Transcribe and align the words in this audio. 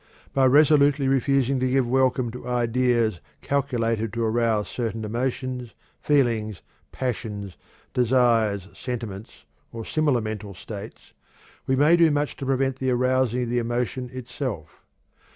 By 0.33 0.45
resolutely 0.47 1.07
refusing 1.07 1.59
to 1.59 1.69
give 1.69 1.87
welcome 1.87 2.31
to 2.31 2.47
ideas 2.47 3.19
calculated 3.43 4.11
to 4.13 4.23
arouse 4.23 4.67
certain 4.67 5.05
emotions, 5.05 5.75
feelings, 6.01 6.63
passions, 6.91 7.55
desires, 7.93 8.67
sentiments, 8.73 9.45
or 9.71 9.85
similar 9.85 10.19
mental 10.21 10.55
states, 10.55 11.13
we 11.67 11.75
may 11.75 11.95
do 11.95 12.09
much 12.09 12.35
to 12.37 12.47
prevent 12.47 12.77
the 12.77 12.89
arousing 12.89 13.43
of 13.43 13.49
the 13.49 13.59
emotion 13.59 14.09
itself. 14.11 14.81